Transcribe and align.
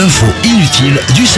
L'info 0.00 0.24
inutile 0.44 0.98
du 1.14 1.24
16-20. 1.24 1.36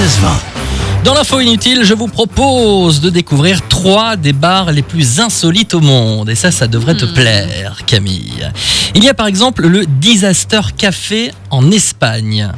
Dans 1.03 1.15
l'info 1.15 1.41
inutile, 1.41 1.81
je 1.83 1.95
vous 1.95 2.07
propose 2.07 3.01
de 3.01 3.11
découvrir 3.11 3.67
trois 3.67 4.15
des 4.15 4.33
bars 4.33 4.71
les 4.71 4.83
plus 4.83 5.19
insolites 5.19 5.75
au 5.75 5.81
monde. 5.81 6.31
Et 6.31 6.37
ça, 6.37 6.53
ça 6.53 6.69
devrait 6.69 6.95
te 6.95 7.05
plaire, 7.05 7.79
Camille. 7.87 8.53
Il 8.95 9.03
y 9.03 9.09
a 9.09 9.15
par 9.15 9.27
exemple 9.27 9.67
le 9.67 9.85
Disaster 9.85 10.61
Café 10.77 11.33
en 11.51 11.73
Espagne. 11.73 12.53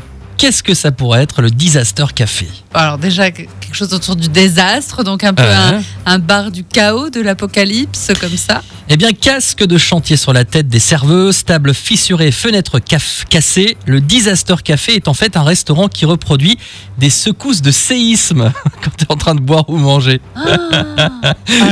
Qu'est-ce 0.44 0.62
que 0.62 0.74
ça 0.74 0.92
pourrait 0.92 1.22
être 1.22 1.40
le 1.40 1.48
Disaster 1.50 2.04
Café? 2.14 2.46
Alors 2.74 2.98
déjà 2.98 3.30
quelque 3.30 3.72
chose 3.72 3.94
autour 3.94 4.14
du 4.14 4.28
désastre, 4.28 5.02
donc 5.02 5.24
un 5.24 5.32
peu 5.32 5.42
un, 5.42 5.80
un 6.04 6.18
bar 6.18 6.50
du 6.50 6.64
chaos, 6.64 7.08
de 7.08 7.22
l'apocalypse, 7.22 8.12
comme 8.20 8.36
ça. 8.36 8.60
Eh 8.90 8.98
bien, 8.98 9.12
casque 9.12 9.64
de 9.64 9.78
chantier 9.78 10.18
sur 10.18 10.34
la 10.34 10.44
tête 10.44 10.68
des 10.68 10.80
serveuses, 10.80 11.46
table 11.46 11.72
fissurée, 11.72 12.30
fenêtre 12.30 12.78
cassée, 12.78 13.78
le 13.86 14.02
Disaster 14.02 14.56
Café 14.62 14.96
est 14.96 15.08
en 15.08 15.14
fait 15.14 15.38
un 15.38 15.44
restaurant 15.44 15.88
qui 15.88 16.04
reproduit 16.04 16.58
des 16.98 17.08
secousses 17.08 17.62
de 17.62 17.70
séisme 17.70 18.52
quand 18.82 18.90
tu 18.98 19.06
es 19.06 19.12
en 19.12 19.16
train 19.16 19.34
de 19.34 19.40
boire 19.40 19.70
ou 19.70 19.78
manger. 19.78 20.20
Ah 20.36 20.58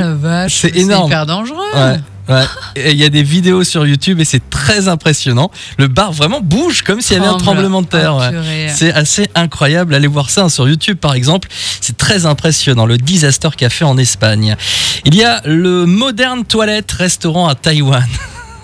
la 0.01 0.15
vache, 0.15 0.57
C'est 0.62 0.75
énorme. 0.77 1.09
hyper 1.09 1.27
dangereux. 1.27 1.59
Ouais. 1.75 2.01
Ouais. 2.29 2.45
Il 2.77 2.97
y 2.97 3.05
a 3.05 3.09
des 3.09 3.23
vidéos 3.23 3.65
sur 3.65 3.87
YouTube 3.87 4.21
et 4.21 4.25
c'est 4.25 4.49
très 4.49 4.89
impressionnant. 4.89 5.51
Le 5.79 5.89
bar 5.89 6.13
vraiment 6.13 6.41
bouge 6.41 6.83
comme 6.83 7.01
s'il 7.01 7.17
y 7.17 7.21
avait 7.21 7.27
un 7.27 7.30
Tremble. 7.30 7.45
tremblement 7.45 7.83
de 7.83 7.87
terre. 7.89 8.17
Oh, 8.17 8.21
ouais. 8.21 8.73
C'est 8.75 8.93
assez 8.93 9.29
incroyable. 9.35 9.95
Allez 9.95 10.07
voir 10.07 10.30
ça 10.30 10.45
hein, 10.45 10.49
sur 10.49 10.69
YouTube 10.69 10.99
par 10.99 11.15
exemple. 11.15 11.49
C'est 11.80 11.97
très 11.97 12.27
impressionnant. 12.27 12.87
Le 12.87 12.97
Disaster 12.97 13.49
Café 13.57 13.85
en 13.85 13.99
Espagne. 13.99 14.57
Il 15.05 15.15
y 15.15 15.25
a 15.25 15.41
le 15.45 15.85
Modern 15.87 16.45
Toilette 16.45 16.93
Restaurant 16.93 17.49
à 17.49 17.55
Taïwan. 17.55 18.07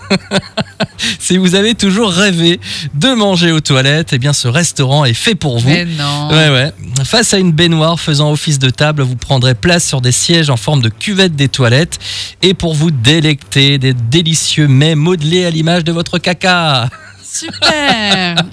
si 1.29 1.37
vous 1.37 1.53
avez 1.53 1.75
toujours 1.75 2.09
rêvé 2.09 2.59
de 2.95 3.13
manger 3.13 3.51
aux 3.51 3.59
toilettes, 3.59 4.13
eh 4.13 4.17
bien 4.17 4.33
ce 4.33 4.47
restaurant 4.47 5.05
est 5.05 5.13
fait 5.13 5.35
pour 5.35 5.59
vous. 5.59 5.69
Mais 5.69 5.85
non. 5.85 6.29
Ouais, 6.31 6.49
ouais. 6.49 6.71
Face 7.03 7.35
à 7.35 7.37
une 7.37 7.51
baignoire 7.51 7.99
faisant 7.99 8.31
office 8.31 8.57
de 8.57 8.71
table, 8.71 9.03
vous 9.03 9.15
prendrez 9.15 9.53
place 9.53 9.87
sur 9.87 10.01
des 10.01 10.11
sièges 10.11 10.49
en 10.49 10.57
forme 10.57 10.81
de 10.81 10.89
cuvette 10.89 11.35
des 11.35 11.47
toilettes 11.47 11.99
et 12.41 12.55
pour 12.55 12.73
vous 12.73 12.89
délecter 12.89 13.77
des 13.77 13.93
délicieux 13.93 14.67
mets 14.67 14.95
modelés 14.95 15.45
à 15.45 15.51
l'image 15.51 15.83
de 15.83 15.91
votre 15.91 16.17
caca. 16.17 16.89
Super. 17.31 18.35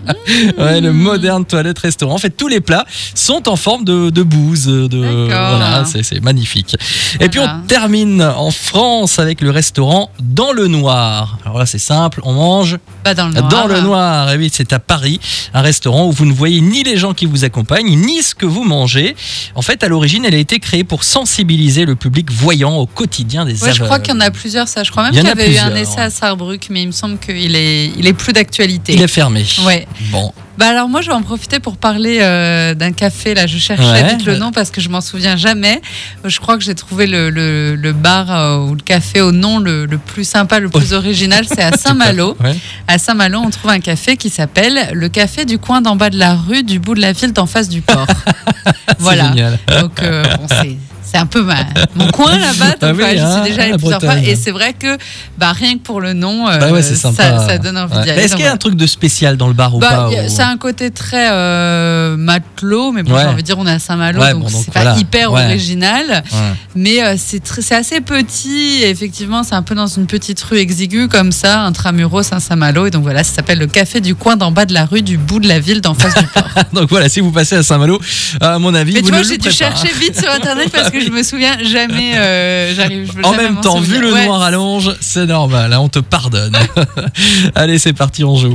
Ouais, 0.58 0.80
le 0.80 0.92
moderne 0.92 1.44
toilette 1.44 1.78
restaurant. 1.78 2.14
En 2.14 2.18
fait, 2.18 2.30
tous 2.30 2.48
les 2.48 2.60
plats 2.60 2.84
sont 3.14 3.48
en 3.48 3.56
forme 3.56 3.84
de, 3.84 4.10
de 4.10 4.22
bouse. 4.22 4.66
De, 4.66 5.26
voilà, 5.26 5.84
c'est 5.84 6.02
c'est 6.02 6.20
magnifique. 6.20 6.76
Et 7.20 7.28
puis 7.28 7.40
on 7.40 7.60
termine 7.66 8.22
en 8.22 8.50
France 8.50 9.18
avec 9.18 9.40
le 9.40 9.50
restaurant 9.50 10.10
Dans 10.20 10.52
le 10.52 10.66
Noir. 10.66 11.38
Alors 11.44 11.58
là, 11.58 11.66
c'est 11.66 11.78
simple, 11.78 12.20
on 12.24 12.32
mange 12.32 12.78
Pas 13.06 13.14
dans 13.14 13.28
le 13.28 13.34
noir. 13.34 13.48
dans 13.48 13.66
le 13.68 13.80
noir, 13.80 14.30
et 14.32 14.36
oui, 14.36 14.50
c'est 14.52 14.72
à 14.72 14.80
Paris, 14.80 15.20
un 15.54 15.60
restaurant 15.62 16.06
où 16.08 16.12
vous 16.12 16.26
ne 16.26 16.32
voyez 16.32 16.60
ni 16.60 16.82
les 16.82 16.96
gens 16.96 17.14
qui 17.14 17.24
vous 17.26 17.44
accompagnent, 17.44 17.96
ni 17.96 18.20
ce 18.22 18.34
que 18.34 18.46
vous 18.46 18.64
mangez. 18.64 19.14
En 19.54 19.62
fait, 19.62 19.84
à 19.84 19.88
l'origine, 19.88 20.24
elle 20.24 20.34
a 20.34 20.38
été 20.38 20.58
créée 20.58 20.82
pour 20.82 21.04
sensibiliser 21.04 21.84
le 21.84 21.94
public 21.94 22.30
voyant 22.32 22.74
au 22.76 22.86
quotidien 22.86 23.44
des 23.44 23.52
Ouais, 23.52 23.58
je 23.58 23.64
aveugles. 23.66 23.84
crois 23.84 23.98
qu'il 24.00 24.14
y 24.14 24.16
en 24.16 24.20
a 24.20 24.30
plusieurs, 24.32 24.66
ça. 24.66 24.82
Je 24.82 24.90
crois 24.90 25.04
même 25.04 25.14
y 25.14 25.18
qu'il 25.18 25.26
y 25.26 25.30
avait 25.30 25.54
eu 25.54 25.58
un 25.58 25.74
essai 25.76 26.00
à 26.00 26.10
Sarrebruck, 26.10 26.66
mais 26.70 26.82
il 26.82 26.86
me 26.88 26.92
semble 26.92 27.18
qu'il 27.18 27.54
est, 27.54 27.92
il 27.96 28.06
est 28.06 28.12
plus 28.12 28.32
d'actualité. 28.32 28.94
Il 28.94 29.02
est 29.02 29.06
fermé. 29.08 29.44
Ouais. 29.64 29.86
Bon, 30.10 30.32
Bah 30.58 30.68
alors 30.68 30.88
moi 30.88 31.02
je 31.02 31.08
vais 31.08 31.12
en 31.14 31.22
profiter 31.22 31.60
pour 31.60 31.76
parler 31.76 32.18
euh, 32.20 32.74
d'un 32.74 32.92
café 32.92 33.34
là. 33.34 33.46
Je 33.46 33.58
cherchais 33.58 33.84
Ouais. 33.86 34.14
vite 34.14 34.24
le 34.26 34.36
nom 34.38 34.52
parce 34.52 34.70
que 34.70 34.80
je 34.80 34.88
m'en 34.88 35.00
souviens 35.00 35.36
jamais. 35.36 35.80
Je 36.24 36.38
crois 36.40 36.56
que 36.56 36.64
j'ai 36.64 36.74
trouvé 36.74 37.06
le, 37.06 37.28
le- 37.30 37.74
le 37.74 37.92
bar 37.92 38.30
euh, 38.30 38.58
ou 38.58 38.74
le 38.74 38.80
café 38.82 39.20
au 39.20 39.32
nom 39.32 39.58
le, 39.58 39.84
le 39.86 39.98
plus 39.98 40.24
sympa, 40.24 40.58
le 40.58 40.68
plus 40.70 40.92
original. 40.94 41.44
C'est 41.46 41.62
à 41.62 41.72
Saint-Malo. 41.76 42.36
ouais. 42.42 42.56
À 42.88 42.98
Saint-Malo, 42.98 43.38
on 43.44 43.50
trouve 43.50 43.70
un 43.70 43.80
café 43.80 44.16
qui 44.16 44.30
s'appelle 44.30 44.90
le 44.92 45.08
café 45.08 45.44
du 45.44 45.58
coin 45.58 45.80
d'en 45.82 45.96
bas 45.96 46.10
de 46.10 46.18
la 46.18 46.34
rue, 46.34 46.62
du 46.62 46.78
bout 46.78 46.94
de 46.94 47.00
la 47.02 47.12
ville, 47.12 47.32
d'en 47.32 47.46
face 47.46 47.68
du 47.68 47.82
port. 47.82 48.06
voilà. 48.98 49.28
génial. 49.28 49.58
Donc 49.80 50.02
euh, 50.02 50.24
bon, 50.38 50.46
c'est 50.48 50.76
c'est 51.16 51.22
un 51.22 51.26
peu 51.26 51.42
ma, 51.42 51.56
mon 51.94 52.08
coin 52.08 52.36
là-bas. 52.38 52.74
Ah 52.82 52.92
oui, 52.92 53.02
j'y 53.14 53.18
hein, 53.20 53.42
suis 53.44 53.54
déjà 53.54 53.76
plusieurs 53.78 54.00
fois 54.00 54.18
et 54.18 54.36
c'est 54.36 54.50
vrai 54.50 54.74
que 54.74 54.98
bah, 55.38 55.52
rien 55.52 55.74
que 55.74 55.82
pour 55.82 56.00
le 56.00 56.12
nom, 56.12 56.46
euh, 56.48 56.58
Bah 56.58 56.70
ouais, 56.72 56.82
ça, 56.82 57.58
donne 57.58 57.78
envie 57.78 57.96
Ouais. 57.96 58.02
d'y 58.04 58.10
aller. 58.10 58.22
Est-ce 58.22 58.36
qu'il 58.36 58.44
y 58.44 58.48
a 58.48 58.52
un 58.52 58.56
truc 58.58 58.74
de 58.76 58.86
spécial 58.86 59.36
dans 59.36 59.48
le 59.48 59.54
bar 59.54 59.74
ou 59.74 59.78
bah, 59.78 59.88
pas 59.88 60.08
ou- 60.10 60.12
C'est 60.28 60.42
un 60.42 60.56
côté 60.58 60.90
très 60.90 61.28
euh, 61.30 62.16
matelot, 62.16 62.92
mais 62.92 63.02
bon, 63.02 63.14
Ouais. 63.14 63.22
j'ai 63.22 63.28
envie 63.28 63.42
de 63.42 63.46
dire, 63.46 63.58
on 63.58 63.66
est 63.66 63.72
à 63.72 63.78
Saint-Malo, 63.78 64.20
Ouais, 64.20 64.32
donc 64.32 64.50
bon, 64.50 64.62
c'est 64.64 64.72
pas 64.72 64.96
hyper 64.98 65.32
Ouais. 65.32 65.44
original. 65.46 66.06
Ouais. 66.08 66.38
Mais 66.74 67.02
euh, 67.02 67.14
c'est 67.16 67.72
assez 67.74 68.00
petit, 68.02 68.82
et 68.82 68.90
effectivement, 68.90 69.42
c'est 69.42 69.54
un 69.54 69.62
peu 69.62 69.74
dans 69.74 69.86
une 69.86 70.06
petite 70.06 70.40
rue 70.42 70.58
exiguë 70.58 71.08
comme 71.08 71.32
ça, 71.32 71.60
intramuros 71.62 72.32
à 72.32 72.40
Saint-Malo. 72.40 72.86
Et 72.86 72.90
donc 72.90 73.02
voilà, 73.02 73.24
ça 73.24 73.34
s'appelle 73.36 73.58
le 73.58 73.66
café 73.66 74.00
du 74.00 74.14
coin 74.14 74.36
d'en 74.36 74.50
bas 74.50 74.66
de 74.66 74.74
la 74.74 74.84
rue, 74.84 75.02
du 75.02 75.16
bout 75.16 75.40
de 75.40 75.48
la 75.48 75.60
ville, 75.60 75.80
d'en 75.80 75.94
face 75.94 76.14
du 76.14 76.26
port. 76.26 76.44
Donc 76.72 76.90
voilà, 76.90 77.08
si 77.08 77.20
vous 77.20 77.32
passez 77.32 77.56
à 77.56 77.62
Saint-Malo, 77.62 78.00
à 78.40 78.58
mon 78.58 78.74
avis, 78.74 78.94
Mais 78.94 79.00
vous 79.00 79.06
tu 79.08 79.12
vois, 79.12 79.22
j'ai 79.22 79.38
dû 79.38 79.48
hein. 79.48 79.50
chercher 79.50 79.88
vite 79.98 80.18
sur 80.20 80.30
internet 80.30 80.70
parce 80.70 80.90
que 80.90 80.98
je 81.06 81.10
me 81.12 81.22
souviens 81.22 81.56
jamais. 81.62 82.16
euh, 82.16 82.74
j'arrive. 82.74 83.10
En 83.22 83.32
jamais 83.32 83.44
même 83.44 83.60
temps, 83.60 83.80
vu 83.80 83.98
le 84.00 84.12
Ouais. 84.12 84.26
noir 84.26 84.42
à 84.42 84.50
l'ange, 84.50 84.94
c'est 85.00 85.26
normal, 85.26 85.72
hein, 85.72 85.78
on 85.80 85.88
te 85.88 85.98
pardonne. 85.98 86.56
Allez, 87.54 87.78
c'est 87.78 87.92
parti, 87.92 88.24
on 88.24 88.36
joue. 88.36 88.54